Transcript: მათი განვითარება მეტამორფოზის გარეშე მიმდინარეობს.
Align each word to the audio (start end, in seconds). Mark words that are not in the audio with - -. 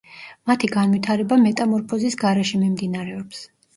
მათი 0.51 0.69
განვითარება 0.75 1.39
მეტამორფოზის 1.43 2.19
გარეშე 2.25 2.63
მიმდინარეობს. 2.63 3.45